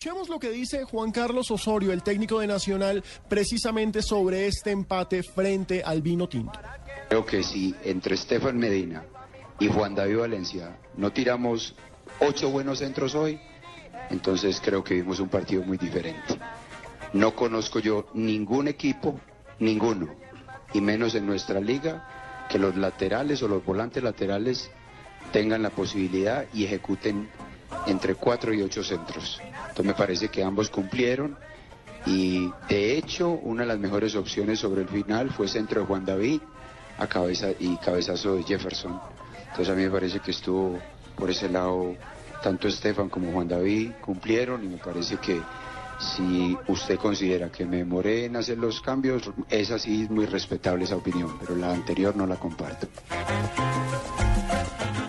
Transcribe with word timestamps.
Escuchemos 0.00 0.28
lo 0.28 0.38
que 0.38 0.50
dice 0.50 0.84
Juan 0.84 1.10
Carlos 1.10 1.50
Osorio, 1.50 1.90
el 1.90 2.04
técnico 2.04 2.38
de 2.38 2.46
Nacional, 2.46 3.02
precisamente 3.28 4.00
sobre 4.00 4.46
este 4.46 4.70
empate 4.70 5.24
frente 5.24 5.82
al 5.82 6.02
vino 6.02 6.28
tinto. 6.28 6.56
Creo 7.08 7.26
que 7.26 7.42
si 7.42 7.74
entre 7.82 8.14
Estefan 8.14 8.56
Medina 8.56 9.02
y 9.58 9.66
Juan 9.66 9.96
David 9.96 10.18
Valencia 10.18 10.78
no 10.96 11.10
tiramos 11.10 11.74
ocho 12.20 12.48
buenos 12.50 12.78
centros 12.78 13.16
hoy, 13.16 13.40
entonces 14.08 14.62
creo 14.64 14.84
que 14.84 14.94
vimos 14.94 15.18
un 15.18 15.30
partido 15.30 15.64
muy 15.64 15.78
diferente. 15.78 16.38
No 17.12 17.34
conozco 17.34 17.80
yo 17.80 18.06
ningún 18.14 18.68
equipo, 18.68 19.18
ninguno, 19.58 20.14
y 20.72 20.80
menos 20.80 21.16
en 21.16 21.26
nuestra 21.26 21.58
liga, 21.58 22.46
que 22.48 22.60
los 22.60 22.76
laterales 22.76 23.42
o 23.42 23.48
los 23.48 23.64
volantes 23.64 24.04
laterales 24.04 24.70
tengan 25.32 25.62
la 25.62 25.70
posibilidad 25.70 26.46
y 26.54 26.66
ejecuten 26.66 27.28
entre 27.86 28.14
cuatro 28.14 28.52
y 28.52 28.62
ocho 28.62 28.82
centros. 28.82 29.40
Entonces 29.44 29.84
me 29.84 29.94
parece 29.94 30.28
que 30.28 30.42
ambos 30.42 30.70
cumplieron 30.70 31.36
y 32.06 32.50
de 32.68 32.96
hecho 32.96 33.30
una 33.30 33.62
de 33.62 33.68
las 33.68 33.78
mejores 33.78 34.14
opciones 34.14 34.60
sobre 34.60 34.82
el 34.82 34.88
final 34.88 35.30
fue 35.30 35.48
centro 35.48 35.80
de 35.80 35.86
Juan 35.86 36.04
David 36.04 36.40
a 36.98 37.06
cabeza 37.06 37.48
y 37.58 37.76
cabezazo 37.76 38.34
de 38.36 38.42
Jefferson. 38.42 39.00
Entonces 39.50 39.68
a 39.68 39.76
mí 39.76 39.82
me 39.82 39.90
parece 39.90 40.20
que 40.20 40.30
estuvo 40.30 40.78
por 41.16 41.30
ese 41.30 41.48
lado 41.48 41.94
tanto 42.42 42.68
Estefan 42.68 43.08
como 43.08 43.32
Juan 43.32 43.48
David 43.48 43.92
cumplieron 44.00 44.64
y 44.64 44.68
me 44.68 44.78
parece 44.78 45.16
que 45.16 45.40
si 45.98 46.56
usted 46.68 46.96
considera 46.96 47.50
que 47.50 47.64
me 47.66 47.78
demoré 47.78 48.26
en 48.26 48.36
hacer 48.36 48.58
los 48.58 48.80
cambios, 48.80 49.30
es 49.50 49.70
así 49.70 50.06
muy 50.08 50.26
respetable 50.26 50.84
esa 50.84 50.96
opinión, 50.96 51.36
pero 51.40 51.56
la 51.56 51.72
anterior 51.72 52.14
no 52.14 52.26
la 52.26 52.36
comparto. 52.36 52.86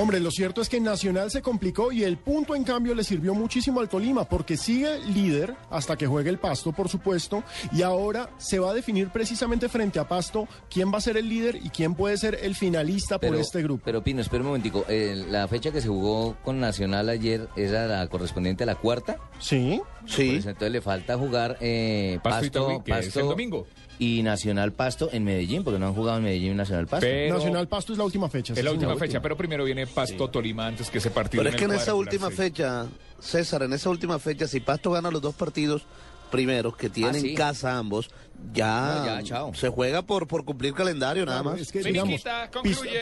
Hombre, 0.00 0.18
lo 0.18 0.30
cierto 0.30 0.62
es 0.62 0.68
que 0.70 0.80
Nacional 0.80 1.30
se 1.30 1.42
complicó 1.42 1.92
y 1.92 2.04
el 2.04 2.16
punto 2.16 2.54
en 2.54 2.64
cambio 2.64 2.94
le 2.94 3.04
sirvió 3.04 3.34
muchísimo 3.34 3.80
al 3.80 3.88
Tolima 3.88 4.24
porque 4.24 4.56
sigue 4.56 4.98
líder 5.06 5.54
hasta 5.70 5.96
que 5.96 6.06
juegue 6.06 6.30
el 6.30 6.38
Pasto, 6.38 6.72
por 6.72 6.88
supuesto, 6.88 7.44
y 7.72 7.82
ahora 7.82 8.30
se 8.38 8.58
va 8.58 8.70
a 8.70 8.74
definir 8.74 9.08
precisamente 9.10 9.68
frente 9.68 9.98
a 9.98 10.08
Pasto 10.08 10.48
quién 10.70 10.90
va 10.92 10.98
a 10.98 11.00
ser 11.02 11.18
el 11.18 11.28
líder 11.28 11.56
y 11.56 11.68
quién 11.68 11.94
puede 11.94 12.16
ser 12.16 12.38
el 12.42 12.54
finalista 12.54 13.18
por 13.18 13.36
este 13.36 13.62
grupo. 13.62 13.82
Pero 13.84 14.02
Pino, 14.02 14.22
espera 14.22 14.40
un 14.40 14.46
momentico, 14.48 14.86
eh, 14.88 15.22
la 15.28 15.46
fecha 15.48 15.70
que 15.70 15.80
se 15.82 15.88
jugó 15.88 16.34
con 16.42 16.60
Nacional 16.60 17.08
ayer 17.10 17.48
era 17.56 17.86
la 17.86 18.06
correspondiente 18.08 18.62
a 18.64 18.66
la 18.66 18.76
cuarta. 18.76 19.18
Sí, 19.38 19.82
sí. 20.06 20.30
Pues 20.30 20.46
entonces 20.46 20.70
le 20.72 20.80
falta 20.80 21.18
jugar 21.18 21.58
eh, 21.60 22.18
Pasto, 22.22 22.82
que 22.84 22.98
es 22.98 23.14
el 23.16 23.26
domingo. 23.26 23.66
y 23.98 24.22
Nacional 24.22 24.72
Pasto 24.72 25.10
en 25.12 25.24
Medellín, 25.24 25.62
porque 25.62 25.78
no 25.78 25.88
han 25.88 25.94
jugado 25.94 26.18
en 26.18 26.24
Medellín 26.24 26.56
Nacional 26.56 26.86
Pasto. 26.86 27.06
Pero- 27.06 27.34
Nacional 27.36 27.68
Pasto 27.68 27.92
es 27.92 27.98
la 27.98 28.04
última 28.04 28.28
fecha. 28.30 28.54
Es 28.54 28.58
sí, 28.58 28.64
la 28.64 28.70
señor. 28.70 28.88
última 28.88 28.98
fecha, 29.06 29.20
pero 29.20 29.36
primero 29.36 29.64
viene 29.64 29.86
Pasto 29.94 30.28
Tolima 30.28 30.66
antes 30.66 30.90
que 30.90 30.98
ese 30.98 31.10
partido. 31.10 31.42
Pero 31.42 31.54
es 31.54 31.60
que 31.60 31.64
en 31.66 31.72
esa 31.72 31.94
última 31.94 32.30
fecha, 32.30 32.86
César, 33.20 33.62
en 33.64 33.72
esa 33.72 33.90
última 33.90 34.18
fecha, 34.18 34.46
si 34.48 34.60
Pasto 34.60 34.90
gana 34.92 35.10
los 35.10 35.20
dos 35.22 35.34
partidos 35.34 35.82
primeros 36.30 36.76
que 36.76 36.88
tienen 36.88 37.16
Ah, 37.16 37.20
sí. 37.20 37.34
casa 37.34 37.76
ambos, 37.76 38.08
ya, 38.54 38.94
No, 39.00 39.06
ya, 39.06 39.22
chao. 39.24 39.54
se 39.54 39.68
juega 39.68 40.02
por, 40.02 40.26
por 40.28 40.44
cumplir 40.44 40.72
calendario 40.74 41.26
nada 41.26 41.42
más. 41.42 41.60
es 41.60 41.72
que, 41.72 41.82
digamos, 41.82 42.22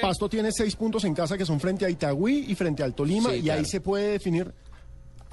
Pasto 0.00 0.28
tiene 0.28 0.50
seis 0.52 0.76
puntos 0.76 1.02
en 1.04 1.12
casa 1.14 1.36
que 1.36 1.44
son 1.44 1.58
frente 1.60 1.84
a 1.84 1.90
Itagüí 1.90 2.46
y 2.48 2.54
frente 2.54 2.82
al 2.84 2.94
Tolima 2.94 3.30
Sí, 3.30 3.36
y 3.38 3.42
claro. 3.42 3.58
ahí 3.58 3.64
se 3.66 3.80
puede 3.80 4.12
definir 4.12 4.52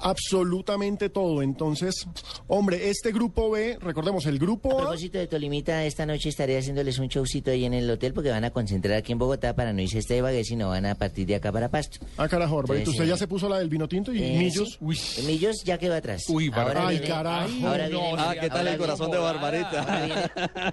absolutamente 0.04 1.08
todo. 1.08 1.42
Entonces, 1.42 2.06
hombre, 2.46 2.90
este 2.90 3.10
grupo 3.10 3.50
B, 3.50 3.78
recordemos, 3.80 4.26
el 4.26 4.38
grupo 4.38 4.72
A, 4.72 4.76
propósito 4.82 5.18
de 5.18 5.26
Tolimita, 5.26 5.84
esta 5.84 6.06
noche 6.06 6.28
estaré 6.28 6.58
haciéndoles 6.58 6.98
un 6.98 7.08
showcito 7.08 7.50
ahí 7.50 7.64
en 7.64 7.74
el 7.74 7.90
hotel 7.90 8.12
porque 8.14 8.30
van 8.30 8.44
a 8.44 8.50
concentrar 8.50 8.96
aquí 8.98 9.12
en 9.12 9.18
Bogotá 9.18 9.56
para 9.56 9.72
no 9.72 9.80
irse 9.80 9.96
a 9.96 10.00
este 10.00 10.16
Ibagué, 10.18 10.44
sino 10.44 10.68
van 10.68 10.86
a 10.86 10.94
partir 10.94 11.26
de 11.26 11.34
acá 11.36 11.50
para 11.50 11.68
Pasto. 11.70 11.98
ah, 12.18 12.28
carajo, 12.28 12.62
Sí, 12.66 12.72
usted 12.90 13.02
sí. 13.04 13.08
ya 13.08 13.16
se 13.16 13.26
puso 13.26 13.48
la 13.48 13.58
del 13.58 13.68
vino 13.68 13.88
tinto 13.88 14.12
y 14.12 14.22
Eh, 14.22 14.38
Millos. 14.38 14.78
sí. 14.94 15.22
Millos 15.26 15.64
ya 15.64 15.78
quedó 15.78 15.94
atrás. 15.94 16.24
Uy, 16.28 16.50
ahora 16.54 16.64
Barbarita. 16.74 16.88
Ay, 16.88 16.96
viene, 16.98 17.08
carajo. 17.14 17.66
Ahora 17.66 17.88
viene, 17.88 18.12
no, 18.12 18.18
Ah, 18.22 18.34
¿qué 18.40 18.48
tal 18.50 18.68
el 18.68 18.78
corazón 18.78 19.06
viene- 19.10 19.16
de 19.16 19.24
Barbarita? 19.32 19.80
Ahora 19.80 20.04
viene, 20.04 20.30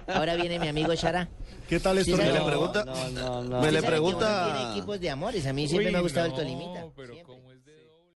ahora 0.08 0.36
viene 0.36 0.58
mi 0.58 0.68
amigo 0.68 0.94
Shara. 0.94 1.28
¿Qué 1.68 1.80
tal 1.80 1.96
Sí, 2.04 2.10
esto? 2.12 2.22
Me 2.22 2.28
sabe- 2.28 2.38
le 2.38 2.44
pregunta, 2.46 2.84
no, 2.84 3.08
no, 3.10 3.44
no. 3.44 3.60
me 3.62 3.72
le 3.72 3.80
que 3.80 3.86
pregunta, 3.86 4.52
tiene 4.54 4.70
equipos 4.72 5.00
de 5.00 5.08
amores. 5.10 5.46
A 5.46 5.52
mí 5.54 5.66
siempre 5.66 5.86
Uy, 5.86 5.92
me 5.92 5.98
ha 5.98 6.02
gustado 6.02 6.28
no, 6.28 6.34
el 6.34 6.40
Tolimita. 6.40 6.84
pero 6.94 7.01